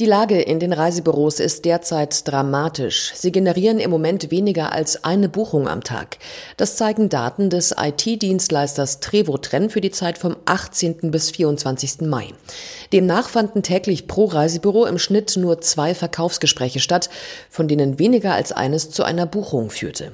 Die 0.00 0.06
Lage 0.06 0.40
in 0.40 0.60
den 0.60 0.72
Reisebüros 0.72 1.40
ist 1.40 1.66
derzeit 1.66 2.26
dramatisch. 2.26 3.12
Sie 3.14 3.30
generieren 3.30 3.78
im 3.78 3.90
Moment 3.90 4.30
weniger 4.30 4.72
als 4.72 5.04
eine 5.04 5.28
Buchung 5.28 5.68
am 5.68 5.84
Tag. 5.84 6.16
Das 6.56 6.76
zeigen 6.76 7.10
Daten 7.10 7.50
des 7.50 7.74
IT-Dienstleisters 7.78 9.00
Trevotren 9.00 9.68
für 9.68 9.82
die 9.82 9.90
Zeit 9.90 10.16
vom 10.16 10.36
18. 10.46 11.10
bis 11.10 11.30
24. 11.32 12.00
Mai. 12.00 12.28
Demnach 12.94 13.28
fanden 13.28 13.62
täglich 13.62 14.06
pro 14.06 14.24
Reisebüro 14.24 14.86
im 14.86 14.98
Schnitt 14.98 15.36
nur 15.36 15.60
zwei 15.60 15.94
Verkaufsgespräche 15.94 16.80
statt, 16.80 17.10
von 17.50 17.68
denen 17.68 17.98
weniger 17.98 18.32
als 18.32 18.52
eines 18.52 18.88
zu 18.88 19.04
einer 19.04 19.26
Buchung 19.26 19.68
führte. 19.68 20.12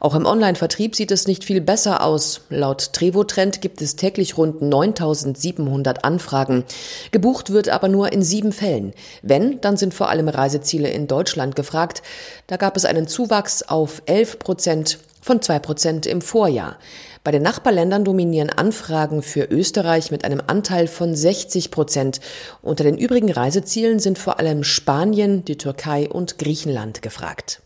Auch 0.00 0.16
im 0.16 0.26
Online-Vertrieb 0.26 0.96
sieht 0.96 1.12
es 1.12 1.28
nicht 1.28 1.44
viel 1.44 1.60
besser 1.60 2.02
aus. 2.02 2.40
Laut 2.50 2.92
Trevotrend 2.92 3.60
gibt 3.60 3.82
es 3.82 3.94
täglich 3.94 4.36
rund 4.36 4.62
9700 4.62 6.04
Anfragen. 6.04 6.64
Gebucht 7.12 7.50
wird 7.50 7.68
aber 7.68 7.86
nur 7.86 8.12
in 8.12 8.22
sieben 8.22 8.50
Fällen. 8.50 8.94
Wenn, 9.28 9.60
dann 9.60 9.76
sind 9.76 9.94
vor 9.94 10.08
allem 10.08 10.28
Reiseziele 10.28 10.88
in 10.88 11.06
Deutschland 11.06 11.56
gefragt. 11.56 12.02
Da 12.46 12.56
gab 12.56 12.76
es 12.76 12.84
einen 12.84 13.06
Zuwachs 13.06 13.62
auf 13.62 14.02
11 14.06 14.38
Prozent 14.38 14.98
von 15.20 15.42
2 15.42 15.58
Prozent 15.58 16.06
im 16.06 16.20
Vorjahr. 16.20 16.78
Bei 17.24 17.32
den 17.32 17.42
Nachbarländern 17.42 18.04
dominieren 18.04 18.48
Anfragen 18.48 19.22
für 19.22 19.44
Österreich 19.44 20.10
mit 20.10 20.24
einem 20.24 20.40
Anteil 20.46 20.86
von 20.86 21.14
60 21.14 21.70
Prozent. 21.70 22.20
Unter 22.62 22.84
den 22.84 22.96
übrigen 22.96 23.30
Reisezielen 23.30 23.98
sind 23.98 24.18
vor 24.18 24.38
allem 24.38 24.64
Spanien, 24.64 25.44
die 25.44 25.58
Türkei 25.58 26.08
und 26.08 26.38
Griechenland 26.38 27.02
gefragt. 27.02 27.60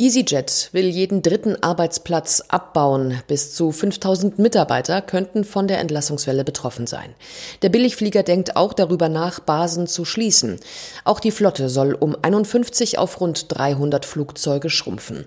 EasyJet 0.00 0.70
will 0.72 0.86
jeden 0.86 1.20
dritten 1.20 1.62
Arbeitsplatz 1.62 2.42
abbauen. 2.48 3.20
Bis 3.26 3.54
zu 3.54 3.70
5000 3.70 4.38
Mitarbeiter 4.38 5.02
könnten 5.02 5.44
von 5.44 5.68
der 5.68 5.78
Entlassungswelle 5.78 6.42
betroffen 6.42 6.86
sein. 6.86 7.14
Der 7.60 7.68
Billigflieger 7.68 8.22
denkt 8.22 8.56
auch 8.56 8.72
darüber 8.72 9.10
nach, 9.10 9.40
Basen 9.40 9.86
zu 9.86 10.06
schließen. 10.06 10.58
Auch 11.04 11.20
die 11.20 11.30
Flotte 11.30 11.68
soll 11.68 11.92
um 11.92 12.16
51 12.22 12.96
auf 12.96 13.20
rund 13.20 13.44
300 13.48 14.06
Flugzeuge 14.06 14.70
schrumpfen. 14.70 15.26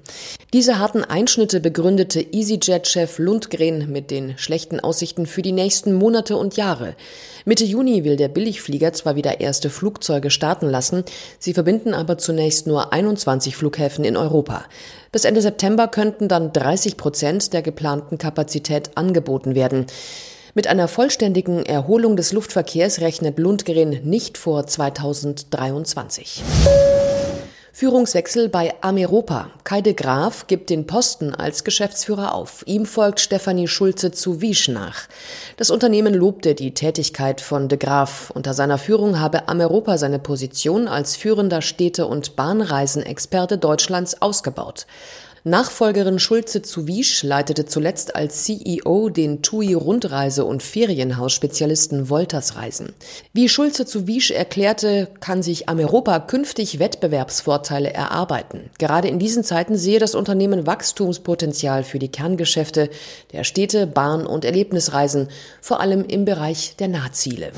Diese 0.53 0.79
harten 0.79 1.03
Einschnitte 1.03 1.59
begründete 1.59 2.21
EasyJet-Chef 2.21 3.19
Lundgren 3.19 3.91
mit 3.91 4.09
den 4.09 4.39
schlechten 4.39 4.79
Aussichten 4.79 5.27
für 5.27 5.43
die 5.43 5.51
nächsten 5.51 5.93
Monate 5.93 6.35
und 6.35 6.57
Jahre. 6.57 6.95
Mitte 7.45 7.65
Juni 7.65 8.05
will 8.05 8.15
der 8.15 8.27
Billigflieger 8.29 8.93
zwar 8.93 9.15
wieder 9.15 9.39
erste 9.39 9.69
Flugzeuge 9.69 10.31
starten 10.31 10.67
lassen, 10.67 11.03
sie 11.37 11.53
verbinden 11.53 11.93
aber 11.93 12.17
zunächst 12.17 12.65
nur 12.67 12.91
21 12.91 13.55
Flughäfen 13.55 14.03
in 14.05 14.17
Europa. 14.17 14.62
Bis 15.11 15.25
Ende 15.25 15.41
September 15.41 15.87
könnten 15.87 16.27
dann 16.27 16.53
30 16.53 16.97
Prozent 16.97 17.53
der 17.53 17.61
geplanten 17.61 18.17
Kapazität 18.17 18.91
angeboten 18.95 19.55
werden. 19.55 19.85
Mit 20.55 20.67
einer 20.67 20.87
vollständigen 20.87 21.65
Erholung 21.65 22.15
des 22.15 22.31
Luftverkehrs 22.31 23.01
rechnet 23.01 23.39
Lundgren 23.39 24.01
nicht 24.03 24.37
vor 24.37 24.67
2023. 24.67 26.43
Führungswechsel 27.75 28.49
bei 28.49 28.75
Ameropa. 28.81 29.49
Kai 29.63 29.81
de 29.81 29.93
Graaf 29.93 30.45
gibt 30.45 30.69
den 30.69 30.85
Posten 30.85 31.33
als 31.33 31.63
Geschäftsführer 31.63 32.35
auf. 32.35 32.61
Ihm 32.67 32.85
folgt 32.85 33.19
Stefanie 33.19 33.67
Schulze 33.67 34.11
zu 34.11 34.41
Wiesch 34.41 34.67
nach. 34.67 35.07
Das 35.57 35.71
Unternehmen 35.71 36.13
lobte 36.13 36.53
die 36.53 36.75
Tätigkeit 36.75 37.41
von 37.41 37.69
de 37.69 37.79
Graaf. 37.79 38.29
Unter 38.29 38.53
seiner 38.53 38.77
Führung 38.77 39.19
habe 39.19 39.47
Ameropa 39.47 39.97
seine 39.97 40.19
Position 40.19 40.87
als 40.87 41.15
führender 41.15 41.63
Städte- 41.63 42.05
und 42.05 42.35
Bahnreisenexperte 42.35 43.57
Deutschlands 43.57 44.21
ausgebaut. 44.21 44.85
Nachfolgerin 45.45 46.19
Schulze 46.19 46.61
zu 46.61 46.87
Wiesch 46.87 47.21
leitete 47.21 47.65
zuletzt 47.65 48.15
als 48.15 48.45
CEO 48.45 49.09
den 49.09 49.41
TUI 49.41 49.73
Rundreise- 49.73 50.45
und 50.45 50.63
Ferienhausspezialisten 50.63 52.09
Wolters 52.09 52.55
Reisen. 52.55 52.93
Wie 53.33 53.49
Schulze 53.49 53.85
zu 53.85 54.07
Wiesch 54.07 54.31
erklärte, 54.31 55.09
kann 55.19 55.43
sich 55.43 55.67
Ameropa 55.67 56.21
künftig 56.21 56.79
Wettbewerbsvorteile 56.79 57.91
erarbeiten. 57.91 58.69
Gerade 58.79 59.09
in 59.09 59.19
diesen 59.19 59.43
Zeiten 59.43 59.75
sehe 59.75 59.99
das 59.99 60.15
Unternehmen 60.15 60.65
Wachstumspotenzial 60.65 61.83
für 61.83 61.99
die 61.99 62.07
Kerngeschäfte 62.07 62.89
der 63.33 63.43
Städte, 63.43 63.85
Bahn- 63.85 64.25
und 64.25 64.45
Erlebnisreisen, 64.45 65.27
vor 65.59 65.81
allem 65.81 66.05
im 66.05 66.23
Bereich 66.23 66.77
der 66.77 66.87
Nahziele. 66.87 67.51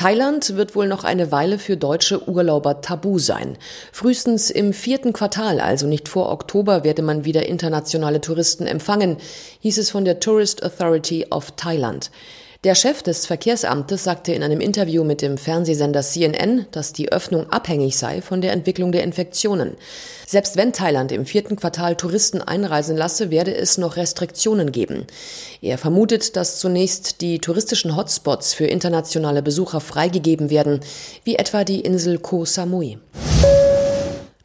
Thailand 0.00 0.56
wird 0.56 0.74
wohl 0.74 0.88
noch 0.88 1.04
eine 1.04 1.30
Weile 1.30 1.58
für 1.58 1.76
deutsche 1.76 2.26
Urlauber 2.26 2.80
tabu 2.80 3.18
sein. 3.18 3.58
Frühestens 3.92 4.48
im 4.48 4.72
vierten 4.72 5.12
Quartal, 5.12 5.60
also 5.60 5.86
nicht 5.86 6.08
vor 6.08 6.32
Oktober, 6.32 6.84
werde 6.84 7.02
man 7.02 7.26
wieder 7.26 7.44
internationale 7.44 8.22
Touristen 8.22 8.66
empfangen, 8.66 9.18
hieß 9.60 9.76
es 9.76 9.90
von 9.90 10.06
der 10.06 10.18
Tourist 10.18 10.62
Authority 10.62 11.26
of 11.30 11.50
Thailand. 11.50 12.10
Der 12.62 12.74
Chef 12.74 13.02
des 13.02 13.24
Verkehrsamtes 13.24 14.04
sagte 14.04 14.34
in 14.34 14.42
einem 14.42 14.60
Interview 14.60 15.02
mit 15.02 15.22
dem 15.22 15.38
Fernsehsender 15.38 16.02
CNN, 16.02 16.66
dass 16.72 16.92
die 16.92 17.10
Öffnung 17.10 17.48
abhängig 17.48 17.96
sei 17.96 18.20
von 18.20 18.42
der 18.42 18.52
Entwicklung 18.52 18.92
der 18.92 19.02
Infektionen. 19.02 19.78
Selbst 20.26 20.58
wenn 20.58 20.74
Thailand 20.74 21.10
im 21.10 21.24
vierten 21.24 21.56
Quartal 21.56 21.96
Touristen 21.96 22.42
einreisen 22.42 22.98
lasse, 22.98 23.30
werde 23.30 23.56
es 23.56 23.78
noch 23.78 23.96
Restriktionen 23.96 24.72
geben. 24.72 25.06
Er 25.62 25.78
vermutet, 25.78 26.36
dass 26.36 26.58
zunächst 26.58 27.22
die 27.22 27.38
touristischen 27.38 27.96
Hotspots 27.96 28.52
für 28.52 28.66
internationale 28.66 29.42
Besucher 29.42 29.80
freigegeben 29.80 30.50
werden, 30.50 30.80
wie 31.24 31.36
etwa 31.36 31.64
die 31.64 31.80
Insel 31.80 32.18
Koh 32.18 32.44
Samui. 32.44 32.98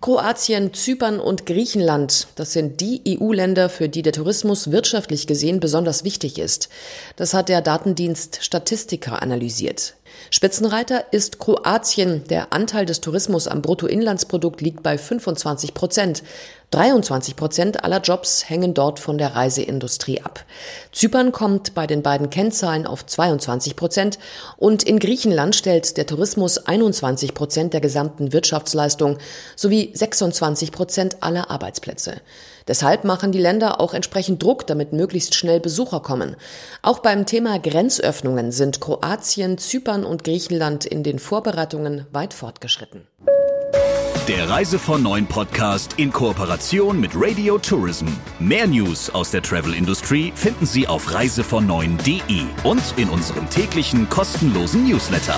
Kroatien, 0.06 0.72
Zypern 0.72 1.20
und 1.20 1.48
Griechenland, 1.48 2.28
das 2.36 2.54
sind 2.54 2.80
die 2.80 3.18
EU-Länder, 3.20 3.70
für 3.70 3.90
die 3.90 4.04
der 4.04 4.14
Tourismus 4.14 4.70
wirtschaftlich 4.70 5.26
gesehen 5.26 5.60
besonders 5.60 6.04
wichtig 6.04 6.38
ist. 6.38 6.70
Das 7.16 7.34
hat 7.34 7.50
der 7.50 7.64
Datendienst 7.64 8.38
Statistika 8.44 9.16
analysiert. 9.16 9.96
Spitzenreiter 10.32 11.06
ist 11.12 11.40
Kroatien. 11.40 12.24
Der 12.30 12.54
Anteil 12.54 12.86
des 12.86 13.02
Tourismus 13.02 13.48
am 13.48 13.62
Bruttoinlandsprodukt 13.62 14.62
liegt 14.62 14.84
bei 14.84 14.98
25 14.98 15.74
Prozent. 15.74 16.24
23 16.72 17.36
Prozent 17.36 17.84
aller 17.84 18.02
Jobs 18.02 18.50
hängen 18.50 18.74
dort 18.74 19.00
von 19.00 19.18
der 19.18 19.36
Reiseindustrie 19.36 20.22
ab. 20.22 20.44
Zypern 20.92 21.32
kommt 21.32 21.74
bei 21.74 21.88
den 21.88 22.02
beiden 22.02 22.30
Kennzahlen 22.30 22.86
auf 22.86 23.06
22 23.06 23.76
Prozent 23.76 24.20
und 24.58 24.84
in 24.84 25.00
Griechenland 25.00 25.56
stellt 25.56 25.96
der 25.96 26.06
Tourismus 26.06 26.58
21 26.58 27.34
Prozent 27.34 27.74
der 27.74 27.82
gesamten 27.82 28.34
Wirtschaftsleistung 28.34 29.18
sowie 29.56 29.92
26 29.94 30.72
Prozent 30.72 31.24
aller 31.24 31.50
Arbeitsplätze. 31.50 32.16
Deshalb 32.68 33.04
machen 33.04 33.32
die 33.32 33.40
Länder 33.40 33.80
auch 33.80 33.94
entsprechend 33.94 34.42
Druck, 34.42 34.66
damit 34.66 34.92
möglichst 34.92 35.36
schnell 35.36 35.60
Besucher 35.60 36.00
kommen. 36.00 36.36
Auch 36.82 37.00
beim 37.00 37.26
Thema 37.26 37.60
Grenzöffnungen 37.60 38.52
sind 38.52 38.82
Kroatien, 38.82 39.58
Zypern 39.58 40.04
und 40.04 40.24
Griechenland 40.24 40.86
in 40.86 41.04
den 41.04 41.20
Vorbereitungen 41.20 42.06
weit 42.12 42.34
fortgeschritten. 42.34 43.08
Der 44.28 44.50
Reise 44.50 44.80
von 44.80 45.04
Neuen 45.04 45.28
Podcast 45.28 45.94
in 45.98 46.12
Kooperation 46.12 47.00
mit 47.00 47.12
Radio 47.14 47.60
Tourism. 47.60 48.08
Mehr 48.40 48.66
News 48.66 49.12
aus 49.12 49.30
der 49.30 49.44
Travel 49.44 49.76
Industry 49.76 50.34
finden 50.36 50.66
Sie 50.66 50.88
auf 50.88 51.14
reisevon 51.14 51.68
und 52.64 52.94
in 52.98 53.10
unserem 53.10 53.48
täglichen 53.52 54.10
kostenlosen 54.10 54.90
Newsletter. 54.90 55.38